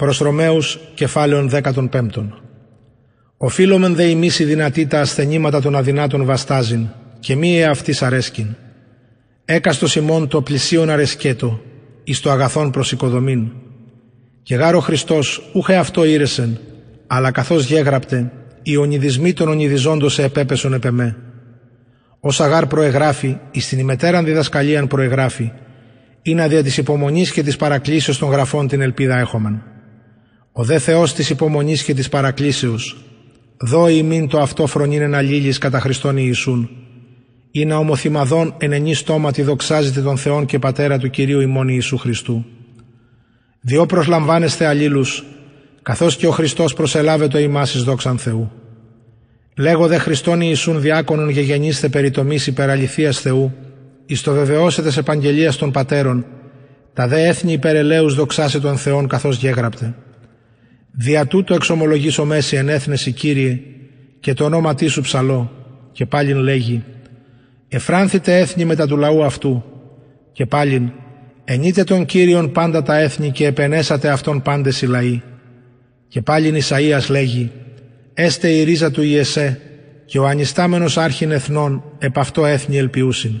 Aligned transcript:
Προς 0.00 0.18
Ρωμαίους 0.18 0.78
κεφάλαιον 0.94 1.50
15. 1.50 2.00
Οφείλομεν 3.36 3.94
δε 3.94 4.04
ημείς 4.04 4.38
η 4.38 4.44
δυνατή 4.44 4.86
τα 4.86 5.00
ασθενήματα 5.00 5.60
των 5.60 5.76
αδυνάτων 5.76 6.24
βαστάζειν 6.24 6.88
και 7.20 7.36
μη 7.36 7.58
εαυτής 7.60 8.02
αρέσκην. 8.02 8.46
Έκαστο 9.44 9.86
ημών 10.00 10.28
το 10.28 10.42
πλησίον 10.42 10.90
αρεσκέτο 10.90 11.60
εις 12.04 12.20
το 12.20 12.30
αγαθόν 12.30 12.70
προς 12.70 12.92
οικοδομήν. 12.92 13.48
Και 14.42 14.54
γάρο 14.54 14.80
Χριστός 14.80 15.50
ούχε 15.52 15.76
αυτό 15.76 16.04
ήρεσεν, 16.04 16.58
αλλά 17.06 17.30
καθώς 17.30 17.64
γέγραπτε, 17.64 18.32
οι 18.62 18.76
ονειδισμοί 18.76 19.32
των 19.32 19.48
ονειδιζόντος 19.48 20.14
σε 20.14 20.22
επέπεσον 20.22 20.72
επεμέ. 20.72 21.16
Ως 22.20 22.40
αγάρ 22.40 22.66
προεγράφει, 22.66 23.38
εις 23.50 23.68
την 23.68 23.78
ημετέραν 23.78 24.24
διδασκαλίαν 24.24 24.86
προεγράφει, 24.86 25.52
είναι 26.22 26.48
δια 26.48 26.62
της 26.62 26.76
υπομονής 26.76 27.32
και 27.32 27.42
της 27.42 27.56
παρακλήσεως 27.56 28.18
των 28.18 28.30
γραφών 28.30 28.68
την 28.68 28.80
ελπίδα 28.80 29.18
έχομεν. 29.18 29.62
Ο 30.60 30.64
δε 30.64 30.78
Θεός 30.78 31.14
της 31.14 31.30
υπομονής 31.30 31.82
και 31.82 31.94
της 31.94 32.08
παρακλήσεως, 32.08 32.96
δώ 33.56 33.88
ημίν 33.88 34.28
το 34.28 34.40
αυτό 34.40 34.66
φρονήν 34.66 35.02
εν 35.02 35.14
αλλήλης 35.14 35.58
κατά 35.58 35.80
Χριστόν 35.80 36.16
Ιησούν, 36.16 36.70
ή 37.50 37.64
να 37.64 37.76
ομοθυμαδόν 37.76 38.54
εν 38.58 38.72
ενή 38.72 38.94
στόματι 38.94 39.42
δοξάζεται 39.42 40.00
τον 40.00 40.16
Θεόν 40.16 40.46
και 40.46 40.58
Πατέρα 40.58 40.98
του 40.98 41.10
Κυρίου 41.10 41.40
ημών 41.40 41.68
Ιησού 41.68 41.96
Χριστού. 41.96 42.44
Διό 43.60 43.86
προσλαμβάνεστε 43.86 44.66
αλλήλους, 44.66 45.24
καθώς 45.82 46.16
και 46.16 46.26
ο 46.26 46.30
Χριστός 46.30 46.74
προσελάβετο 46.74 47.38
ημάς 47.38 47.74
εις 47.74 47.82
δόξαν 47.82 48.18
Θεού. 48.18 48.52
Λέγω 49.56 49.86
δε 49.86 49.98
Χριστόν 49.98 50.40
Ιησούν 50.40 50.80
διάκονον 50.80 51.28
γεγενήστε 51.28 51.88
περιτομής 51.88 52.46
υπεραληθείας 52.46 53.20
Θεού, 53.20 53.54
εις 54.06 54.22
το 54.22 54.32
βεβαιώσετε 54.32 54.90
σε 54.90 55.00
επαγγελίας 55.00 55.56
των 55.56 55.70
πατέρων, 55.70 56.26
τα 56.94 57.08
δε 57.08 57.28
έθνη 57.28 57.52
υπερελαίους 57.52 58.14
δοξάσε 58.14 58.60
τον 58.60 58.76
Θεόν 58.76 59.08
καθώς 59.08 59.36
γέγραπτε. 59.36 59.94
Δια 61.02 61.26
τούτο 61.26 61.54
εξομολογήσω 61.54 62.24
μέση 62.24 62.56
εν 62.56 62.68
έθνεση 62.68 63.12
Κύριε 63.12 63.60
και 64.20 64.34
το 64.34 64.44
όνομα 64.44 64.74
σου 64.86 65.00
ψαλώ 65.00 65.50
και 65.92 66.06
πάλιν 66.06 66.36
λέγει 66.36 66.84
«Εφράνθητε 67.68 68.38
έθνη 68.38 68.64
μετά 68.64 68.86
του 68.86 68.96
λαού 68.96 69.24
αυτού» 69.24 69.64
και 70.32 70.46
πάλιν 70.46 70.90
«Ενείτε 71.44 71.84
τον 71.84 72.04
Κύριον 72.04 72.52
πάντα 72.52 72.82
τα 72.82 72.98
έθνη 72.98 73.30
και 73.30 73.46
επενέσατε 73.46 74.08
αυτόν 74.08 74.42
πάντες 74.42 74.82
οι 74.82 74.86
λαοί» 74.86 75.22
και 76.08 76.20
πάλιν 76.22 76.54
Ισαΐας 76.54 77.08
λέγει 77.08 77.50
«Έστε 78.14 78.48
η 78.48 78.62
ρίζα 78.62 78.90
του 78.90 79.02
Ιεσέ 79.02 79.60
και 80.06 80.18
ο 80.18 80.26
ανιστάμενος 80.26 80.98
άρχιν 80.98 81.30
εθνών 81.30 81.82
επ' 81.98 82.18
αυτό 82.18 82.46
έθνη 82.46 82.76
ελπιούσιν». 82.76 83.34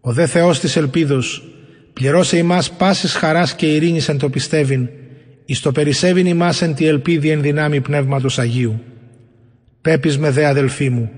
Ο 0.00 0.12
δε 0.12 0.26
Θεός 0.26 0.60
της 0.60 0.76
ελπίδος 0.76 1.42
πληρώσε 1.92 2.36
ημάς 2.36 2.70
πάσης 2.70 3.14
χαράς 3.14 3.54
και 3.54 3.74
ειρήνης 3.74 4.08
εν 4.08 4.18
το 4.18 4.28
πιστεύειν 4.30 4.88
εις 5.46 5.60
το 5.60 5.72
περισσεύειν 5.72 6.26
ημάς 6.26 6.62
εν 6.62 6.74
τη 6.74 6.86
ελπίδη 6.86 7.30
εν 7.30 7.42
δυνάμει 7.42 7.80
Πνεύματος 7.80 8.38
Αγίου. 8.38 8.80
Πέπεις 9.80 10.18
με 10.18 10.30
δε 10.30 10.46
αδελφοί 10.46 10.90
μου, 10.90 11.10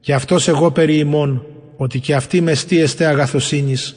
και 0.00 0.14
αυτός 0.14 0.48
εγώ 0.48 0.70
περί 0.70 0.96
ημών, 0.96 1.46
ότι 1.76 2.00
και 2.00 2.14
αυτοί 2.14 2.40
μεστή 2.40 2.80
εστέ 2.80 3.06
αγαθοσύνης, 3.06 3.96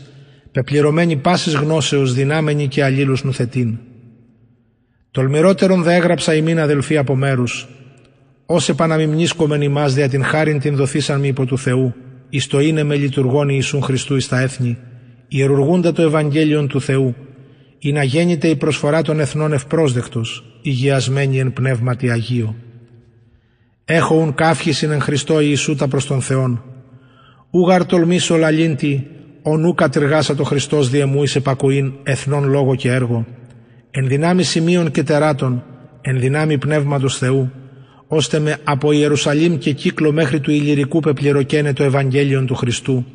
πεπληρωμένοι 0.51 1.15
πάσης 1.15 1.53
γνώσεως 1.53 2.13
δυνάμενοι 2.13 2.67
και 2.67 2.83
αλλήλους 2.83 3.23
νουθετήν. 3.23 3.77
Τολμηρότερον 5.11 5.83
δε 5.83 5.93
έγραψα 5.93 6.35
ημίν 6.35 6.59
αδελφοί 6.59 6.97
από 6.97 7.15
μέρους, 7.15 7.67
ως 8.45 8.69
επαναμιμνίσκομεν 8.69 9.61
ημάς 9.61 9.93
δια 9.93 10.09
την 10.09 10.23
χάριν 10.23 10.59
την 10.59 10.75
δοθήσαν 10.75 11.19
μη 11.19 11.27
υπό 11.27 11.45
του 11.45 11.57
Θεού, 11.57 11.95
εις 12.29 12.47
το 12.47 12.59
είναι 12.59 12.83
με 12.83 12.95
λειτουργών 12.95 13.49
Ιησούν 13.49 13.81
Χριστού 13.81 14.15
εις 14.15 14.27
τα 14.27 14.39
έθνη, 14.39 14.77
ιερουργούντα 15.27 15.91
το 15.91 16.01
Ευαγγέλιον 16.01 16.67
του 16.67 16.81
Θεού, 16.81 17.15
ή 17.83 17.91
να 17.91 18.03
γέννηται 18.03 18.47
η 18.47 18.55
προσφορά 18.55 19.01
των 19.01 19.19
εθνών 19.19 19.53
ευπρόσδεκτος, 19.53 20.43
υγειασμένη 20.61 21.39
εν 21.39 21.53
πνεύματι 21.53 22.09
Αγίο. 22.09 22.55
Έχω 23.85 24.15
ουν 24.15 24.33
καύχησιν 24.33 24.91
εν 24.91 25.01
Χριστώ 25.01 25.39
Ιησού 25.39 25.75
τα 25.75 25.87
προς 25.87 26.05
τον 26.05 26.21
Θεόν. 26.21 26.63
Ούγαρ 27.49 27.85
τολμήσω 27.85 28.35
λαλίντι, 28.35 29.07
ον 29.41 29.65
ου 29.65 29.73
κατηργάσα 29.73 30.35
το 30.35 30.43
Χριστός 30.43 30.89
διεμού 30.89 31.23
εις 31.23 31.35
επακουήν 31.35 31.93
εθνών 32.03 32.49
λόγο 32.49 32.75
και 32.75 32.91
έργο, 32.91 33.25
εν 33.91 34.07
δυνάμει 34.07 34.43
σημείων 34.43 34.91
και 34.91 35.03
τεράτων, 35.03 35.63
εν 36.01 36.19
δυνάμει 36.19 36.57
πνεύματος 36.57 37.17
Θεού, 37.17 37.51
ώστε 38.07 38.39
με 38.39 38.57
από 38.63 38.91
Ιερουσαλήμ 38.91 39.57
και 39.57 39.71
κύκλο 39.71 40.11
μέχρι 40.11 40.39
του 40.39 40.51
Ηλυρικού 40.51 40.99
πεπληροκαίνε 40.99 41.73
το 41.73 41.83
Ευαγγέλιον 41.83 42.45
του 42.45 42.55
Χριστού. 42.55 43.05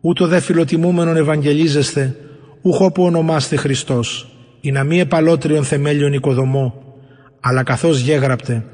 Ούτω 0.00 0.26
δε 0.26 0.40
φιλοτιμούμενον 0.40 1.16
Ευαγγελίζεστε, 1.16 2.16
ούχο 2.62 2.92
που 2.92 3.02
ονομάστε 3.02 3.56
Χριστός, 3.56 4.30
ή 4.60 4.70
να 4.70 4.84
μη 4.84 5.00
επαλότριον 5.00 5.64
θεμέλιον 5.64 6.12
οικοδομό, 6.12 6.84
αλλά 7.40 7.62
καθώς 7.62 8.00
γέγραπτε, 8.00 8.64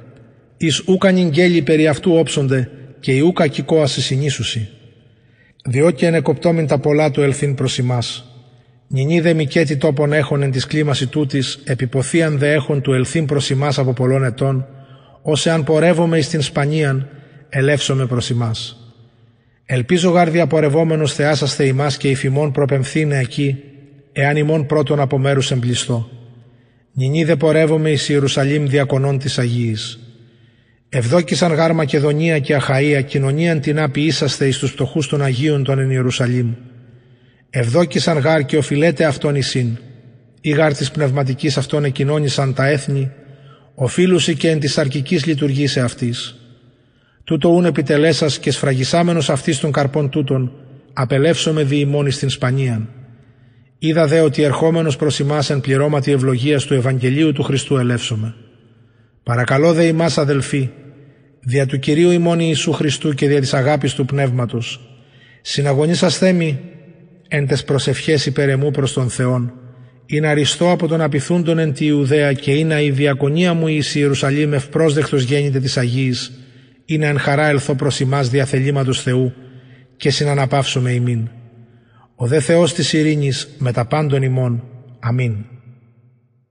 εις 0.57 0.83
ούκαν 0.87 1.17
γέλοι 1.17 1.63
περί 1.63 1.87
αυτού 1.87 2.13
όψονται 2.13 2.71
και 3.01 3.13
η 3.13 3.21
ούκα 3.21 3.47
κικό 3.47 3.83
ασυσυνήσουσι. 3.83 4.69
Διότι 5.65 6.07
ενεκοπτόμην 6.07 6.67
τα 6.67 6.79
πολλά 6.79 7.11
του 7.11 7.23
ελθύν 7.23 7.55
προς 7.55 7.79
ημάς. 7.79 8.25
Νινή 8.89 9.21
δε 9.21 9.35
μικέτη 9.35 9.77
τόπον 9.77 10.13
έχων 10.13 10.43
εν 10.43 10.51
της 10.51 10.67
κλίμασης 10.67 11.09
τούτης, 11.09 11.61
επιποθίαν 11.65 12.39
δε 12.39 12.53
έχων 12.53 12.81
του 12.81 12.93
ελθύν 12.93 13.27
προς 13.27 13.51
ημάς 13.51 13.79
από 13.79 13.93
πολλών 13.93 14.25
ετών, 14.25 14.67
ως 15.23 15.47
εάν 15.47 15.65
πορεύομαι 15.65 16.19
εις 16.19 16.29
την 16.29 16.43
Σπανίαν, 16.43 17.09
ελεύσομαι 17.49 18.07
προς 18.07 18.31
ημάς. 18.31 18.77
Ελπίζω 19.65 20.11
γάρδια 20.11 20.47
πορευόμενος 20.47 21.15
θεάσαστε 21.15 21.67
ημάς 21.67 21.97
και 21.97 22.09
υφημών 22.09 22.53
προπεμφθήνε 22.53 23.19
εκεί, 23.19 23.59
εάν 24.13 24.37
ημών 24.37 24.67
πρώτον 24.67 25.01
από 25.01 25.19
μέρους 25.19 25.51
εμπλιστώ. 25.51 26.09
Νινή 26.93 27.25
δε 27.25 27.37
πορεύομαι 27.37 27.91
εις 27.91 28.09
Ιερουσαλήμ 28.09 28.67
διακονών 28.67 29.19
της 29.19 29.39
Αγίης. 29.39 29.99
Ευδόκησαν 30.89 31.53
γάρ 31.53 31.73
Μακεδονία 31.75 32.39
και 32.39 32.57
Αχαΐα 32.61 33.03
κοινωνίαν 33.07 33.61
την 33.61 33.91
είσαστε 33.95 34.47
εις 34.47 34.59
τους 34.59 34.73
πτωχούς 34.73 35.09
των 35.09 35.23
Αγίων 35.23 35.65
των 35.65 35.79
εν 35.79 35.91
Ιερουσαλήμ. 35.91 36.55
Ευδόκησαν 37.51 38.19
γάρ 38.19 38.45
και 38.45 38.57
οφειλέτε 38.57 39.05
αυτόν 39.05 39.35
εισήν. 39.35 39.77
Ή 40.41 40.51
γάρ 40.51 40.75
της 40.75 40.91
πνευματικής 40.91 41.57
αυτών 41.57 41.85
εκοινώνησαν 41.85 42.55
τα 42.55 42.67
έθνη, 42.67 43.11
οφείλουσι 43.75 44.37
και 44.37 44.51
εν 44.51 44.61
της 44.61 44.79
αρκικής 44.79 45.27
λειτουργήσε 45.27 45.81
αυτής. 45.81 46.37
Τούτο 47.25 47.49
ούν 47.49 47.65
επιτελέσας 47.65 48.39
και 48.39 48.51
σφραγισάμενος 48.51 49.31
αυτής 49.31 49.59
των 49.59 49.73
καρπών 49.73 50.11
τούτων, 50.11 50.53
απελεύσομαι 50.93 51.63
διημόνη 51.63 52.11
στην 52.11 52.31
Σπανίαν 52.31 53.02
Είδα 53.85 54.07
δε 54.07 54.21
ότι 54.21 54.43
ερχόμενος 54.43 54.97
προς 54.97 55.19
ημάς 55.19 55.51
εν 55.51 55.61
πληρώματι 55.61 56.13
ευλογίας 56.13 56.65
του 56.65 56.75
Ευαγγελίου 56.75 57.33
του 57.33 57.43
Χριστού 57.43 57.77
ελεύσομαι. 57.77 58.35
Παρακαλώ 59.23 59.73
δε 59.73 59.85
ημάς 59.85 60.19
αδελφοί, 60.19 60.71
δια 61.41 61.67
του 61.67 61.79
Κυρίου 61.79 62.11
ημών 62.11 62.41
Ιησού 62.41 62.73
Χριστού 62.73 63.13
και 63.15 63.29
δια 63.29 63.41
της 63.41 63.55
αγάπης 63.55 63.95
του 63.95 64.05
Πνεύματος, 64.05 64.81
συναγωνίσασθέ 65.41 66.33
μη 66.33 66.61
εν 67.29 67.47
τες 67.47 67.65
προσευχές 67.65 68.27
υπερεμού 68.27 68.71
προς 68.71 68.93
τον 68.93 69.09
Θεόν, 69.09 69.53
ή 70.07 70.21
να 70.21 70.35
ριστώ 70.35 70.71
από 70.71 70.89
τον 70.89 71.01
απειθούντον 71.01 71.59
εν 71.59 71.73
τη 71.73 71.87
Ιουδαία 71.87 72.33
και 72.33 72.53
ή 72.53 72.65
να 72.65 72.81
η 72.81 72.91
διακονία 72.91 73.55
μου 73.55 73.69
εις 73.69 73.95
Ιερουσαλήμ 73.95 74.53
ευπρόσδεκτος 74.53 75.23
γέννηται 75.23 75.61
της 75.61 75.77
Αγίης, 75.77 76.33
ή 76.85 76.99
να 76.99 77.07
εν 77.07 77.19
χαρά 77.19 77.49
ελθώ 77.49 77.75
προς 77.75 78.01
ημάς 78.01 78.29
διαθελήματος 78.29 79.03
Θεού 79.03 79.33
και 79.97 80.11
συναναπαύσω 80.11 80.81
με 80.81 80.93
ημίν. 80.93 81.29
Ο 82.23 82.27
δε 82.27 82.41
Θεός 82.41 82.75
της 82.75 82.93
ειρήνης 82.93 83.49
με 83.59 83.73
τα 83.73 83.85
πάντων 83.85 84.23
ημών. 84.23 84.63
Αμήν. 85.01 85.45